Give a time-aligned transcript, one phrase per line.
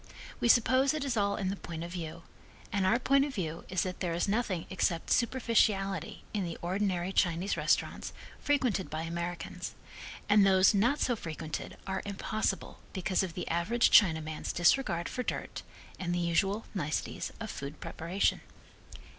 [0.39, 2.23] We suppose it is all in the point of view,
[2.73, 7.13] and our point of view is that there is nothing except superficiality in the ordinary
[7.13, 9.75] Chinese restaurants frequented by Americans,
[10.27, 15.61] and those not so frequented are impossible because of the average Chinaman's disregard for dirt
[15.99, 18.41] and the usual niceties of food preparation.